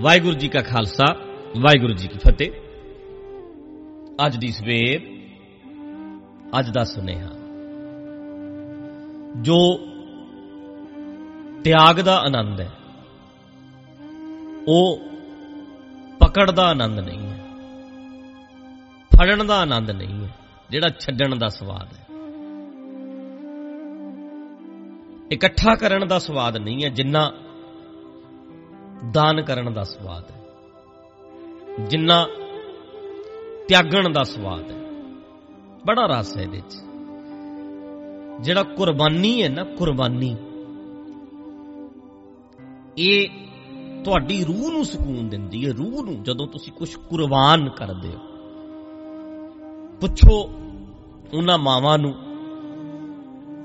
[0.00, 1.04] ਵਾਹਿਗੁਰੂ ਜੀ ਕਾ ਖਾਲਸਾ,
[1.60, 2.50] ਵਾਹਿਗੁਰੂ ਜੀ ਕੀ ਫਤਿਹ।
[4.26, 5.00] ਅੱਜ ਦੀ ਸਵੇਰ,
[6.58, 7.32] ਅੱਜ ਦਾ ਸੁਨੇਹਾ।
[9.36, 9.58] ਜੋ
[11.64, 12.70] ਤਿਆਗ ਦਾ ਆਨੰਦ ਹੈ,
[14.68, 15.00] ਉਹ
[16.20, 17.44] ਪਕੜ ਦਾ ਆਨੰਦ ਨਹੀਂ ਹੈ,
[19.10, 20.34] ਫੜਨ ਦਾ ਆਨੰਦ ਨਹੀਂ ਹੈ,
[20.70, 22.06] ਜਿਹੜਾ ਛੱਡਣ ਦਾ ਸਵਾਦ ਹੈ।
[25.32, 27.30] ਇਕੱਠਾ ਕਰਨ ਦਾ ਸਵਾਦ ਨਹੀਂ ਹੈ, ਜਿੰਨਾ
[29.12, 30.42] ਦਾਨ ਕਰਨ ਦਾ ਸਵਾਦ ਹੈ।
[31.86, 32.26] ਜਿੰਨਾ
[33.68, 34.80] ਤਿਆਗਣ ਦਾ ਸਵਾਦ ਹੈ।
[35.86, 36.74] ਬੜਾ ਰਸ ਹੈ ਇਹਦੇ 'ਚ।
[38.40, 40.36] ਜਿਹੜਾ ਕੁਰਬਾਨੀ ਹੈ ਨਾ, ਕੁਰਬਾਨੀ।
[42.98, 43.28] ਇਹ
[44.04, 48.18] ਤੁਹਾਡੀ ਰੂਹ ਨੂੰ ਸਕੂਨ ਦਿੰਦੀ ਹੈ, ਰੂਹ ਨੂੰ। ਜਦੋਂ ਤੁਸੀਂ ਕੁਝ ਕੁਰਬਾਨ ਕਰਦੇ ਹੋ।
[50.00, 50.50] ਪੁੱਛੋ
[51.34, 52.14] ਉਹਨਾਂ ਮਾਵਾਂ ਨੂੰ,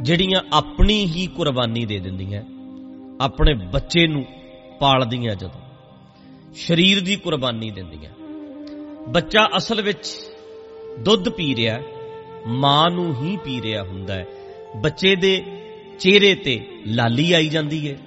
[0.01, 2.43] ਜਿਹੜੀਆਂ ਆਪਣੀ ਹੀ ਕੁਰਬਾਨੀ ਦੇ ਦਿੰਦੀਆਂ,
[3.21, 4.25] ਆਪਣੇ ਬੱਚੇ ਨੂੰ।
[4.79, 5.61] ਪਾਲਦੀਆਂ ਜਦੋਂ।
[6.55, 8.11] ਸਰੀਰ ਦੀ ਕੁਰਬਾਨੀ ਦਿੰਦੀਆਂ।
[9.09, 10.17] ਬੱਚਾ ਅਸਲ ਵਿੱਚ
[10.99, 11.79] ਦੁੱਧ ਪੀ ਰਿਹਾ
[12.47, 14.25] ਮਾਂ ਨੂੰ ਹੀ ਪੀ ਰਿਹਾ ਹੁੰਦਾ ਹੈ।
[14.75, 15.45] ਬੱਚੇ ਦੇ
[15.99, 17.97] ਚਿਹਰੇ ਤੇ ਲਾਲੀ ਆਈ ਜਾਂਦੀ ਹੈ।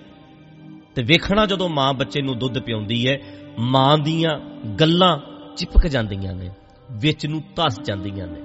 [0.94, 3.20] ਤੇ ਵੇਖਣਾ ਜਦੋਂ ਮਾਂ ਬੱਚੇ ਨੂੰ ਦੁੱਧ ਪਿਉਂਦੀ ਹੈ,
[3.58, 4.40] ਮਾਂ ਦੀਆਂ
[4.80, 5.18] ਗੱਲਾਂ
[5.56, 6.50] ਚਿਪਕ ਜਾਂਦੀਆਂ ਨੇ,
[6.90, 8.40] ਵਿੱਚ ਨੂੰ ਧਸ ਜਾਂਦੀਆਂ ਨੇ।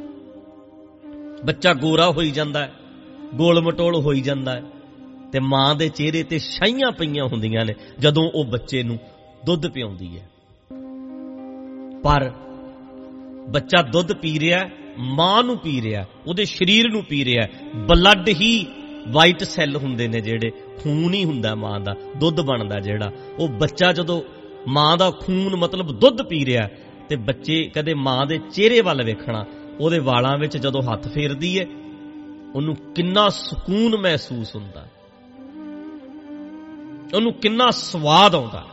[1.45, 2.73] ਬੱਚਾ ਗੋਰਾ ਹੋਈ ਜਾਂਦਾ ਹੈ,
[3.35, 4.63] ਗੋਲ ਮਟੋਲ ਹੋਈ ਜਾਂਦਾ ਹੈ।
[5.33, 8.97] ਤੇ ਮਾਂ ਦੇ ਚਿਹਰੇ ਤੇ ਛਾਈਆਂ ਪਈਆਂ ਹੁੰਦੀਆਂ ਨੇ, ਜਦੋਂ ਉਹ ਬੱਚੇ ਨੂੰ
[9.45, 10.29] ਦੁੱਧ ਪਿਉਂਦੀ ਹੈ।
[12.03, 12.31] ਪਰ
[13.49, 18.65] ਬੱਚਾ ਦੁੱਧ ਪੀ ਰਿਹਾ ਮਾਂ ਨੂੰ ਪੀ ਰਿਹਾ ਉਹਦੇ ਸਰੀਰ ਨੂੰ ਪੀ ਰਿਹਾ ਬਲੱਡ ਹੀ
[19.07, 20.51] ਵਾਈਟ ਸੈੱਲ ਹੁੰਦੇ ਨੇ ਜਿਹੜੇ,
[20.83, 24.21] ਖੂਨ ਹੀ ਹੁੰਦਾ ਮਾਂ ਦਾ, ਦੁੱਧ ਬਣਦਾ ਜਿਹੜਾ। ਉਹ ਬੱਚਾ ਜਦੋਂ
[24.67, 26.69] ਮਾਂ ਦਾ ਖੂਨ ਮਤਲਬ ਦੁੱਧ ਪੀ ਰਿਹਾ
[27.09, 29.45] ਤੇ ਬੱਚੇ ਕਦੇ ਮਾਂ ਦੇ ਚਿਹਰੇ ਵੱਲ ਵੇਖਣਾ,
[29.79, 31.65] ਉਹਦੇ ਵਾਲਾਂ ਵਿੱਚ ਜਦੋਂ ਹੱਥ ਫੇਰਦੀ ਹੈ,
[32.55, 34.85] ਉਹਨੂੰ ਕਿੰਨਾ ਸਕੂਨ ਮਹਿਸੂਸ ਹੁੰਦਾ
[37.13, 38.65] ਉਹਨੂੰ ਕਿੰਨਾ ਸਵਾਦ ਆਉਂਦਾ।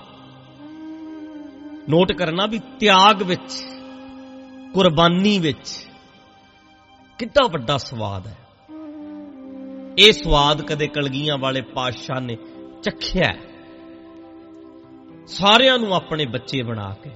[1.89, 3.67] ਨੋਟ ਕਰਨਾ ਵੀ ਤਿਆਗ ਵਿੱਚ,
[4.75, 5.87] ਕੁਰਬਾਨੀ ਵਿੱਚ
[7.19, 8.37] ਕਿੰਨਾ ਵੱਡਾ ਸਵਾਦ ਹੈ।
[9.99, 12.37] ਇਹ ਸਵਾਦ ਕਦੇ ਕਲਗੀਆਂ ਵਾਲੇ ਪਾਤਸ਼ਾਹ ਨੇ
[12.83, 13.33] ਚਖਿਆ
[15.27, 17.11] ਸਾਰਿਆਂ ਨੂੰ ਆਪਣੇ ਬੱਚੇ ਬਣਾ ਕੇ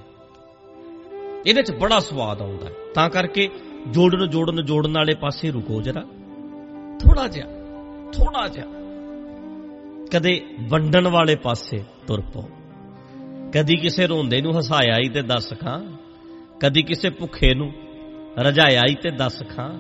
[1.47, 3.51] ਇਹਦੇ 'ਚ ਬੜਾ ਸਵਾਦ ਆਉਂਦਾ ਤਾਂ ਕਰਕੇ
[3.89, 6.01] ਜੋੜਨ ਜੋੜਨ ਜੋੜਨ ਵਾਲੇ ਪਾਸੇ ਰੁਕੋ ਜਰਾ।
[6.99, 7.47] ਥੋੜਾ ਜਿਹਾ
[8.13, 8.84] ਥੋੜਾ ਜਿਹਾ।
[10.15, 12.49] ਕਦੇ ਵੰਡਣ ਵਾਲੇ ਪਾਸੇ ਤੁਰ ਪੋ
[13.55, 15.97] ਕਦੀ ਕਿਸੇ ਰੋਂਦੇ ਨੂੰ ਹਸਾਇਆ ਹੀ ਤੇ ਦੱਸ ਖਾਂ।
[16.61, 17.73] ਕਦੀ ਕਿਸੇ ਭੁੱਖੇ ਨੂੰ
[18.39, 19.71] ਰਜਾਇਆ ਹੀ ਤੇ ਦੱਸ ਖਾਂ।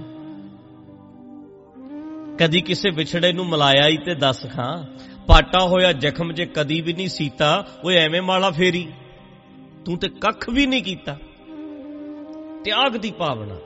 [2.36, 4.84] ਕਦੀ ਕਿਸੇ ਵਿਛੜੇ ਨੂੰ ਮਲਾਇਆ ਹੀ ਤੇ ਦੱਸ ਖਾਂ।
[5.26, 8.92] ਪਾਟਾ ਹੋਇਆ ਜ਼ਖਮ ਜੇ ਕਦੀ ਵੀ ਨਹੀਂ ਸੀਤਾ, ਓਏ ਐਵੇਂ ਮਾਲਾ ਫੇਰੀ।
[9.84, 11.18] ਤੂੰ ਤੇ ਕੱਖ ਵੀ ਨਹੀਂ ਕੀਤਾ।
[12.64, 13.56] ਤਿਆਗ ਦੀ ਭਾਵਨਾ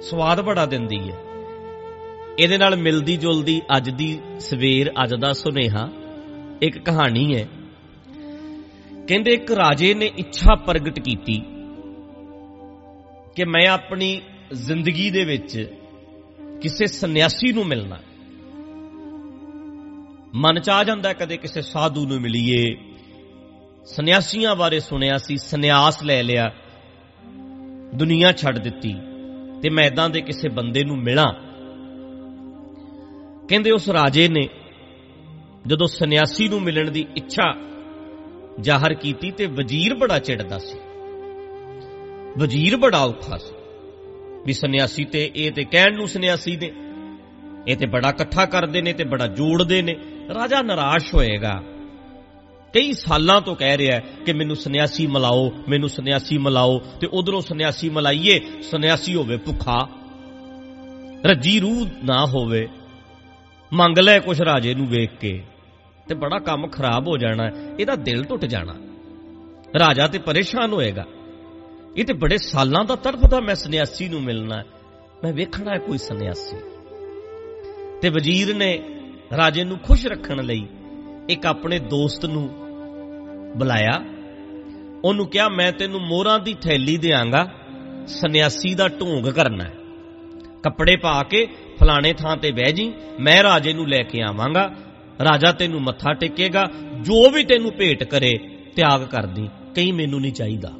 [0.00, 1.27] ਸਵਾਦ ਬੜਾ ਦਿੰਦੀ ਹੈ।
[2.38, 5.88] ਇਹਦੇ ਨਾਲ ਮਿਲਦੀ ਜੁਲਦੀ ਅੱਜ ਦੀ ਸਵੇਰ, ਅੱਜ ਦਾ ਸੁਨੇਹਾ
[6.62, 7.48] ਇੱਕ ਕਹਾਣੀ ਹੈ।
[9.08, 11.42] ਕਹਿੰਦੇ ਇੱਕ ਰਾਜੇ ਨੇ ਇੱਛਾ ਪ੍ਰਗਟ ਕੀਤੀ
[13.36, 14.22] ਕਿ ਮੈਂ ਆਪਣੀ
[14.52, 15.72] ਜ਼ਿੰਦਗੀ ਦੇ ਵਿੱਚ
[16.62, 17.96] ਕਿਸੇ ਸੰਨਿਆਸੀ ਨੂੰ ਮਿਲਣਾ।
[20.34, 22.76] ਮਨ ਚ ਆ ਜਾਂਦਾ ਕਦੇ ਕਿਸੇ ਸਾਧੂ ਨੂੰ ਮਿਲੀਏ।
[23.86, 26.52] ਸੰਨਿਆਸੀਆਂ ਬਾਰੇ ਸੁਣਿਆ ਸੀ, ਸੰਨਿਆਸ ਲੈ ਲਿਆ।
[27.94, 28.94] ਦੁਨੀਆ ਛੱਡ ਦਿੱਤੀ
[29.62, 31.47] ਤੇ ਮੈਂ ਇਦਾਂ ਦੇ ਕਿਸੇ ਬੰਦੇ ਨੂੰ ਮਿਲਾਂ।
[33.48, 34.48] ਕਹਿੰਦੇ ਉਸ ਰਾਜੇ ਨੇ
[35.66, 37.54] ਜਦੋਂ ਸੰਨਿਆਸੀ ਨੂੰ ਮਿਲਣ ਦੀ ਇੱਛਾ
[38.60, 40.78] ਜ਼ਾਹਰ ਕੀਤੀ ਤੇ ਵਜ਼ੀਰ ਬੜਾ ਚਿੜਦਾ ਸੀ।
[42.38, 43.54] ਵਜ਼ੀਰ ਬੜਾ ਔਖਾ ਸੀ
[44.46, 46.72] ਵੀ ਸੰਨਿਆਸੀ ਤੇ ਇਹ ਤੇ ਕਹਿਣ ਨੂੰ ਸੰਨਿਆਸੀ ਨੇ,
[47.68, 49.96] ਇਹ ਤੇ ਬੜਾ ਇਕੱਠਾ ਕਰਦੇ ਨੇ ਤੇ ਬੜਾ ਜੋੜਦੇ ਨੇ,
[50.34, 51.62] ਰਾਜਾ ਨਿਰਾਸ਼ ਹੋਏਗਾ।
[52.74, 57.88] ਕਈ ਸਾਲਾਂ ਤੋਂ ਕਹਿ ਰਿਹਾ ਕਿ ਮੈਨੂੰ ਸੰਨਿਆਸੀ ਮਿਲਾਓ, ਮੈਨੂੰ ਸੰਨਿਆਸੀ ਮਿਲਾਓ ਤੇ ਉਧਰੋਂ ਸੰਨਿਆਸੀ
[57.88, 59.88] ਮਲਾਈਏ, ਸੰਨਿਆਸੀ ਹੋਵੇ ਭੁੱਖਾ,
[61.24, 62.68] ਰੱਜੀ ਰੂਹ ਨਾ ਹੋਵੇ।
[63.72, 65.42] ਮੰਗ ਲੈ ਕੁਛ ਰਾਜੇ ਨੂੰ ਵੇਖ ਕੇ।
[66.08, 68.74] ਤੇ ਬੜਾ ਕੰਮ ਖਰਾਬ ਹੋ ਜਾਣਾ, ਇਹਦਾ ਦਿਲ ਟੁੱਟ ਜਾਣਾ।
[69.78, 71.04] ਰਾਜਾ ਤੇ ਪਰੇਸ਼ਾਨ ਹੋਏਗਾ।
[71.96, 74.62] ਇਹ ਤੇ ਬੜੇ ਸਾਲਾਂ ਦਾ ਤੜਫਦਾ ਮੈਂ ਸੰਨਿਆਸੀ ਨੂੰ ਮਿਲਣਾ।
[75.24, 76.56] ਮੈਂ ਵੇਖਣਾ ਹੈ ਕੋਈ ਸੰਨਿਆਸੀ।
[78.02, 78.78] ਤੇ ਵਜ਼ੀਰ ਨੇ
[79.36, 80.66] ਰਾਜੇ ਨੂੰ ਖੁਸ਼ ਰੱਖਣ ਲਈ
[81.28, 82.48] ਇੱਕ ਆਪਣੇ ਦੋਸਤ ਨੂੰ
[83.56, 84.04] ਬੁਲਾਇਆ।
[85.04, 87.52] ਉਹਨੂੰ ਕਿਹਾ, ਮੈਂ ਤੈਨੂੰ ਮੋਹਰਾਂ ਦੀ ਥੈਲੀ ਦੇਵਾਂਗਾ
[88.06, 89.74] ਸੰਨਿਆਸੀ ਦਾ ਢੋਂਗ ਕਰਨਾ ਹੈ।
[90.62, 91.46] ਕੱਪੜੇ ਪਾ ਕੇ
[91.80, 94.74] ਫਲਾਣੇ ਥਾਂ ਤੇ ਬਹਿ ਜੀ, ਮੈਂ ਰਾਜੇ ਨੂੰ ਲੈ ਕੇ ਆਵਾਂਗਾ।
[95.24, 96.64] ਰਾਜਾ ਤੈਨੂੰ ਮੱਥਾ ਟੇਕੇਗਾ,
[97.00, 98.38] ਜੋ ਵੀ ਤੈਨੂੰ ਭੇਟ ਕਰੇ,
[98.76, 100.70] ਤਿਆਗ ਕਰਦੀ ਕਈ ਮੈਨੂੰ ਨਹੀਂ ਚਾਹੀਦਾ।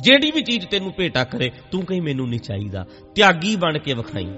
[0.00, 4.28] ਜਿਹੜੀ ਵੀ ਚੀਜ਼ ਤੈਨੂੰ ਭੇਟਾ ਕਰੇ, ਤੂੰ ਕਹੀਂ ਮੈਨੂੰ ਨਹੀਂ ਚਾਹੀਦਾ। ਤਿਆਗੀ ਬਣ ਕੇ ਵਿਖਾਈ।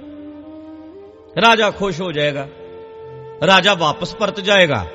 [1.41, 2.49] ਰਾਜਾ ਖੁਸ਼ ਹੋ ਜਾਏਗਾ।
[3.47, 4.87] ਰਾਜਾ ਵਾਪਸ ਪਰਤ ਜਾਏਗਾ।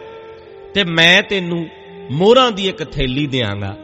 [0.74, 1.68] ਤੇ ਮੈਂ ਤੈਨੂੰ
[2.12, 3.78] ਮੋਹਰਾਂ ਦੀ ਇੱਕ ਥੈਲੀ ਦੇਵਾਂਗਾ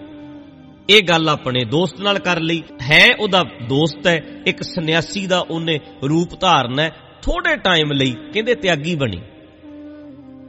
[0.89, 5.80] ਇਹ ਗੱਲ ਆਪਣੇ ਦੋਸਤ ਨਾਲ ਕਰ ਲਈ। ਹੈ ਉਹਦਾ ਦੋਸਤ ਹੈ ਇੱਕ ਸੰਨਿਆਸੀ ਦਾ ਉਹਨੇ
[6.09, 6.89] ਰੂਪ ਧਾਰਨਾ
[7.21, 9.21] ਥੋੜੇ ਟਾਈਮ ਲਈ ਕਹਿੰਦੇ ਤਿਆਗੀ ਬਣੀ।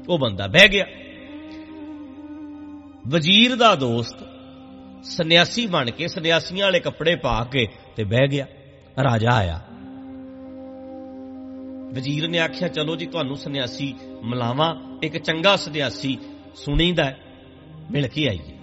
[0.08, 0.84] ਉਹ ਬੰਦਾ ਬਹਿ ਗਿਆ।
[3.08, 4.16] ਵਜ਼ੀਰ ਦਾ ਦੋਸਤ
[5.04, 8.46] ਸੰਨਿਆਸੀ ਬਣ ਕੇ ਸੰਨਿਆਸੀਆਂ ਵਾਲੇ ਕੱਪੜੇ ਪਾ ਕੇ ਤੇ ਬਹਿ ਗਿਆ।
[9.02, 9.60] ਰਾਜਾ ਆਇਆ।
[11.94, 13.94] ਵਜ਼ੀਰ ਨੇ ਆਖਿਆ ਚਲੋ ਜੀ ਤੁਹਾਨੂੰ ਸੰਨਿਆਸੀ
[14.24, 16.18] ਮਿਲਾਵਾਂ ਇੱਕ ਚੰਗਾ ਸੰਨਿਆਸੀ
[16.54, 17.16] ਸੁਣੀਦਾ ਹੈ,
[17.90, 18.53] ਮਿਲ ਕੇ ਆਈਏ।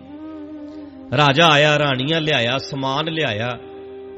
[1.17, 3.57] ਰਾਜਾ ਆਇਆ, ਰਾਣੀਆਂ ਲਿਆਇਆ, ਸਮਾਨ ਲਿਆਇਆ,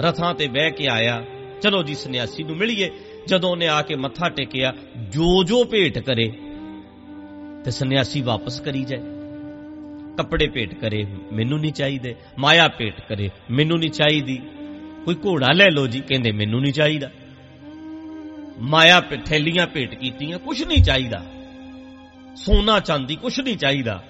[0.02, 1.24] ਰਥਾਂ ਤੇ ਬਹਿ ਕੇ ਆਇਆ।
[1.62, 2.90] ਚਲੋ ਜੀ ਸੰਨਿਆਸੀ ਨੂੰ ਮਿਲੀਏ।
[3.28, 4.74] ਜਦੋਂ ਉਹਨੇ ਆ ਕੇ ਮੱਥਾ ਟੇਕਿਆ,
[5.10, 6.34] ਜੋ ਜੋ ਭੇਟ ਕਰੇ,
[7.66, 9.00] ਤੇ ਸੰਨਿਆਸੀ ਵਾਪਸ ਕਰੀ ਜਾਏ।
[10.18, 14.40] ਕੱਪੜੇ ਭੇਟ ਕਰੇ, ਮੈਨੂੰ ਨਹੀਂ ਚਾਹੀਦੇ। ਮਾਇਆ ਭੇਟ ਕਰੇ, ਮੈਨੂੰ ਨਹੀਂ ਚਾਹੀਦੀ।
[15.06, 17.10] ਕੋਈ ਘੋੜਾ ਲੈ ਲਓ ਜੀ, ਕਹਿੰਦੇ ਮੈਨੂੰ ਨਹੀਂ ਚਾਹੀਦਾ।
[18.60, 21.26] ਮਾਇਆ ਪੇ ਥੈਲੀਆਂ ਭੇਟ ਕੀਤੀਆਂ ਕੁਝ ਨਹੀਂ ਚਾਹੀਦਾ।
[22.36, 24.04] ਸੋਨਾ ਚਾਂਦੀ ਕੁਝ ਨਹੀਂ ਚਾਹੀਦਾ।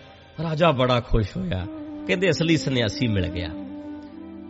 [0.44, 1.68] ਰਾਜਾ ਬੜਾ ਖੁਸ਼ ਹੋਇਆ।
[2.08, 3.50] ਕਹਿੰਦੇ ਅਸਲੀ ਸੰਨਿਆਸੀ ਮਿਲ ਗਿਆ।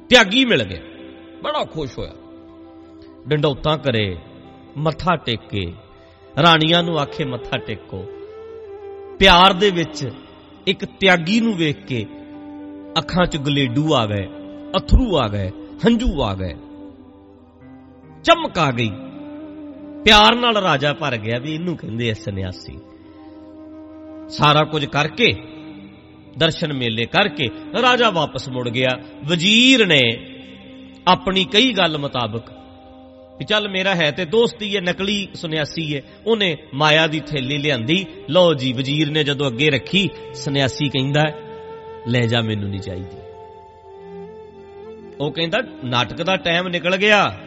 [0.10, 0.82] ਤਿਆਗੀ ਮਿਲ ਗਿਆ।
[1.44, 2.14] ਬੜਾ ਖੁਸ਼ ਹੋਇਆ।
[3.28, 4.18] ਡੰਡੌਤਾਂ ਕਰੇ,
[4.78, 5.74] ਮੱਥਾ ਟੇਕੇ,
[6.42, 8.06] ਰਾਣੀਆਂ ਨੂੰ ਆਖੇ ਮੱਥਾ ਟੇਕੋ।
[9.20, 10.10] ਪਿਆਰ ਦੇ ਵਿੱਚ
[10.68, 12.06] ਇੱਕ ਤਿਆਗੀ ਨੂੰ ਵੇਖ ਕੇ
[12.98, 14.28] ਅੱਖਾਂ 'ਚ ਗਲੇਡੂ ਆ ਗਏ,
[14.78, 15.50] ਅਥਰੂ ਆ ਗਏ,
[15.86, 16.54] ਹੰਝੂ ਆ ਗਏ।
[18.24, 18.90] ਚਮਕ ਆ ਗਈ।
[20.06, 22.80] ਪਿਆਰ ਨਾਲ ਰਾਜਾ ਭਰ ਗਿਆ ਵੀ ਇਹਨੂੰ ਕਹਿੰਦੇ ਐ ਸੰਨਿਆਸੀ।
[24.30, 25.34] ਸਾਰਾ ਕੁਝ ਕਰਕੇ
[26.38, 27.50] ਦਰਸ਼ਨ ਮੇਲੇ ਕਰਕੇ
[27.82, 28.90] ਰਾਜਾ ਵਾਪਸ ਮੁੜ ਗਿਆ।
[29.26, 30.02] ਵਜ਼ੀਰ ਨੇ
[31.08, 32.44] ਆਪਣੀ ਕਈ ਗੱਲ ਮੁਤਾਬਕ
[33.40, 38.06] ਵੀ ਚੱਲ ਮੇਰਾ ਹੈ ਤੇ ਦੋਸਤੀ ਹੈ ਨਕਲੀ ਸੰਨਿਆਸੀ ਹੈ ਉਹਨੇ ਮਾਇਆ ਦੀ ਥੈਲੀ ਲਿਆਂਦੀ।
[38.30, 41.24] ਲਓ ਜੀ, ਵਜ਼ੀਰ ਨੇ ਜਦੋਂ ਅੱਗੇ ਰੱਖੀ, ਸੰਨਿਆਸੀ ਕਹਿੰਦਾ,
[42.08, 43.18] ਲੈ ਜਾ, ਮੈਨੂੰ ਨਹੀਂ ਚਾਹੀਦੀ।
[45.22, 47.38] ਉਹ ਕਹਿੰਦਾ, ਨਾਟਕ ਦਾ ਟਾਈਮ ਨਿਕਲ ਗਿਆ।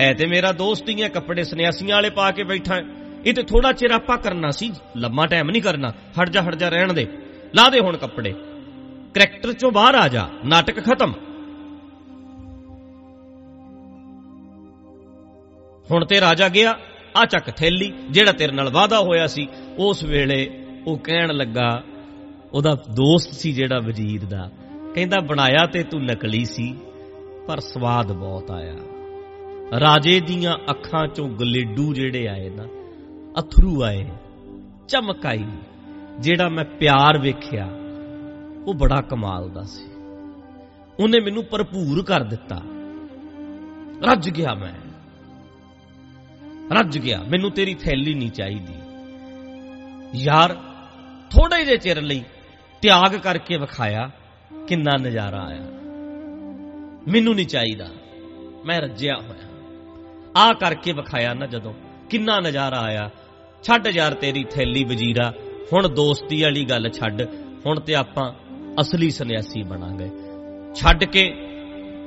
[0.00, 2.82] ਹੈ ਤੇ ਮੇਰਾ ਦੋਸਤ ਹੀ ਹੈ ਕੱਪੜੇ ਸੰਨਿਆਸੀਆਂ ਵਾਲੇ ਪਾ ਕੇ ਬੈਠਾ ਹੈ
[3.26, 6.68] ਇਹ ਤੇ ਥੋੜਾ ਚਿਰ ਆਪਾਂ ਕਰਨਾ ਸੀ, ਲੰਮਾ ਟਾਈਮ ਨਹੀਂ ਕਰਨਾ। ਹਟ ਜਾ ਹਟ ਜਾ,
[6.68, 7.06] ਰਹਿਣ ਦੇ।
[7.56, 8.32] ਲਾ ਦੇ ਹੁਣ ਕੱਪੜੇ।
[9.14, 11.12] ਕਰੈਕਟਰ ਚੋਂ ਬਾਹਰ ਆ ਜਾ, ਨਾਟਕ ਖਤਮ।
[15.90, 16.78] ਹੁਣ ਤੇ ਰਾਜਾ ਗਿਆ,
[17.16, 21.82] ਆ ਚੱਕ ਥੈਲੀ, ਜਿਹੜਾ ਤੇਰੇ ਨਾਲ ਵਾਦਾ ਹੋਇਆ ਸੀ, ਉਸ ਵੇਲੇ ਉਹ ਕਹਿਣ ਲੱਗਾ,
[22.52, 24.50] ਉਹਦਾ ਦੋਸਤ ਸੀ ਜਿਹੜਾ ਵਜ਼ੀਰ ਦਾ।
[24.94, 26.76] ਕਹਿੰਦਾ, ਬਣਾਇਆ ਤੇ ਤੂੰ ਨਕਲੀ ਸੀ,
[27.46, 28.74] ਪਰ ਸਵਾਦ ਬਹੁਤ ਆਇਆ।
[29.80, 32.64] ਰਾਜੇ ਦੀਆਂ ਅੱਖਾਂ ਚੋਂ ਗਲੇਡੂ ਜਿਹੜੇ ਆਏ ਨਾ,
[33.40, 34.06] ਅਥਰੂ ਆਏ
[34.88, 35.44] ਚਮਕ ਆਈ
[36.20, 37.68] ਜਿਹੜਾ ਮੈਂ ਪਿਆਰ ਵੇਖਿਆ,
[38.66, 39.92] ਉਹ ਬੜਾ ਕਮਾਲ ਦਾ ਸੀ।
[41.00, 42.62] ਉਹਨੇ ਮੈਨੂੰ ਭਰਪੂਰ ਕਰ ਦਿੱਤਾ।
[44.10, 44.74] ਰੱਜ ਗਿਆ ਮੈਂ।
[46.74, 48.74] ਰੱਜ ਗਿਆ। ਮੈਨੂੰ ਤੇਰੀ ਥੈਲੀ ਨਹੀਂ ਚਾਹੀਦੀ।
[50.14, 50.54] ਯਾਰ
[51.30, 52.24] ਥੋੜੇ ਜਿਹੇ ਚਿਰ ਲਈ
[52.82, 54.10] ਤਿਆਗ ਕਰਕੇ ਵਿਖਾਇਆ
[54.68, 55.66] ਕਿੰਨਾ ਨਜ਼ਾਰਾ ਆਇਆ।
[57.08, 57.88] ਮੈਨੂੰ ਨਹੀਂ ਚਾਹੀਦਾ।
[58.66, 59.48] ਮੈਂ ਰੱਜਿਆ ਹੋਇਆ।
[60.36, 61.74] ਆ ਕਰਕੇ ਵਿਖਾਇਆ ਨਾ ਜਦੋਂ
[62.10, 63.10] ਕਿੰਨਾ ਨਜ਼ਾਰਾ ਆਇਆ।
[63.62, 65.32] ਛੱਡ ਯਾਰ ਤੇਰੀ ਥੈਲੀ ਵਜੀਰਾ
[65.72, 67.22] ਹੁਣ ਦੋਸਤੀ ਵਾਲੀ ਗੱਲ ਛੱਡ,
[67.66, 68.32] ਹੁਣ ਤੇ ਆਪਾਂ
[68.80, 70.10] ਅਸਲੀ ਸੰਨਿਆਸੀ ਬਣਾਂਗੇ।
[70.74, 71.34] ਛੱਡ ਕੇ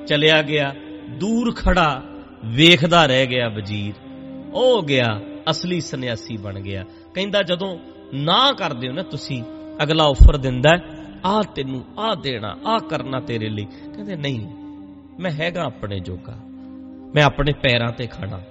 [0.08, 0.76] ਚਲਿਆ ਗਿਆ,
[1.20, 2.04] ਦੂਰ ਖੜਾ,
[2.46, 3.94] ਵੇਖਦਾ ਰਹਿ ਗਿਆ ਵਜ਼ੀਰ।
[4.54, 7.80] ਉਹ ਗਿਆ, ਅਸਲੀ ਸੰਨਿਆਸੀ ਬਣ ਗਿਆ। ਕਹਿੰਦਾ, ਜਦੋਂ
[8.14, 9.44] ਨਾ ਕਰਦੇ ਹੋ ਨਾ ਤੁਸੀਂ,
[9.84, 10.80] ਅਗਲਾ ਆਫਰ ਦਿੰਦਾ
[11.26, 14.48] ਆ ਤੈਨੂੰ ਆ ਦੇਣਾ ਆ ਕਰਨਾ ਤੇਰੇ ਲਈ। ਕਹਿੰਦੇ, ਨਹੀਂ,
[15.20, 16.36] ਮੈਂ ਹੈਗਾ ਆਪਣੇ ਜੋਗਾ।
[17.16, 18.42] ਮੈਂ ਆਪਣੇ ਪੈਰਾਂ ਤੇ ਖੜਾ।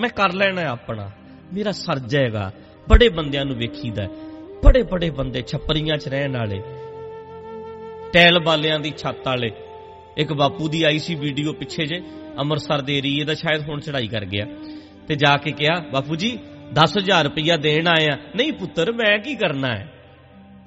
[0.00, 1.10] ਮੈਂ ਕਰ ਲੈਣਾ ਆਪਣਾ।
[1.54, 2.52] ਮੇਰਾ ਸਰ ਜਾਏਗਾ
[2.88, 4.08] ਬੜੇ ਬੰਦਿਆਂ ਨੂੰ ਵੇਖੀਦਾ
[4.64, 6.62] ਬੜੇ ਬੜੇ ਬੰਦੇ ਛੱਪਰੀਆਂ 'ਚ ਰਹਿਣ ਵਾਲੇ,
[8.12, 9.50] ਟੈਲ ਬਾਲਿਆਂ ਦੀ ਛੱਤ ਵਾਲੇ।
[10.16, 12.02] ਇੱਕ ਬਾਪੂ ਦੀ ਆਈ ਸੀ ਵੀਡੀਓ ਪਿੱਛੇ ਜੇ,
[12.38, 14.46] ਅੰਮ੍ਰਿਤਸਰ ਦੇ ਏਰੀਏ ਦਾ ਸ਼ਾਇਦ ਹੁਣ ਚੜਾਈ ਕਰ ਗਿਆ।
[15.08, 16.38] ਤੇ ਜਾ ਕੇ ਕਿਹਾ, ਬਾਪੂ ਜੀ
[16.72, 19.92] 10000 ਰੁਪਇਆ ਦੇਣ ਆਇਆ ਨਹੀਂ ਪੁੱਤਰ, ਮੈਂ ਕੀ ਕਰਨਾ ਹੈ?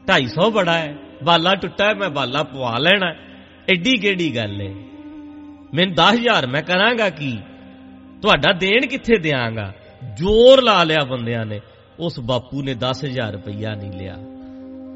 [0.05, 3.13] 250 ਬੜਾ ਹੈ। ਬਾਲਾ ਟੁੱਟਾ ਹੈ, ਮੈਂ ਬਾਲਾ ਪਵਾ ਲੈਣਾ
[3.69, 4.73] ਐਡੀ ਕਿਹੜੀ ਗੱਲ ਹੈ
[5.73, 7.37] ਮੈਨੂੰ 10000 ਮੈਂ ਕਰਾਂਗਾ ਕੀ?
[8.21, 9.73] ਤੁਹਾਡਾ ਦੇਣ ਕਿੱਥੇ ਦਿਆਂਗਾ?
[10.13, 11.59] ਜ਼ੋਰ ਲਾ ਲਿਆ ਬੰਦਿਆਂ ਨੇ।
[11.99, 14.17] ਉਸ ਬਾਪੂ ਨੇ 10000 ਰੁਪਇਆ ਨਹੀਂ ਲਿਆ।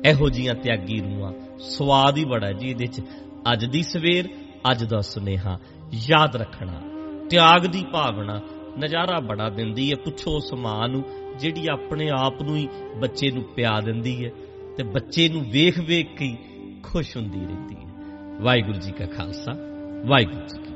[0.06, 3.02] ਇਹੋ ਜੀਆਂ ਤਿਆਗੀ ਰੂਹਾਂ, ਸਵਾਦ ਹੀ ਬੜਾ ਜੀ ਇਹਦੇ ਚ।
[3.54, 4.30] ਅੱਜ ਦੀ ਸਵੇਰ,
[4.72, 5.60] ਅੱਜ ਦਾ ਸੁਨੇਹਾ।
[5.94, 6.82] ਯਾਦ ਰੱਖਣਾ,
[7.30, 8.42] ਤਿਆਗ ਦੀ ਭਾਵਨਾ,
[8.80, 11.04] ਨਜ਼ਾਰਾ ਬੜਾ ਦਿੰਦੀ ਹੈ। ਪੁੱਛੋ ਉਸ ਮਾਂ ਨੂੰ,
[11.40, 12.68] ਜਿਹੜੀ ਆਪਣੇ ਆਪ ਨੂੰ ਹੀ
[13.02, 14.32] ਬੱਚੇ ਨੂੰ ਪਿਆ ਦਿੰਦੀ ਹੈ
[14.78, 16.38] ਤੇ ਬੱਚੇ ਨੂੰ ਵੇਖ ਵੇਖ ਕੇ ਹੀ
[16.84, 17.92] ਖੁਸ਼ ਹੁੰਦੀ ਰਹਿੰਦੀ ਹੈ।
[18.42, 19.52] ਵਾਹਿਗੁਰੂ ਜੀ ਕਾ ਖਾਲਸਾ,
[20.06, 20.74] ਵਾਹਿਗੁਰੂ ਜੀ ਕੀ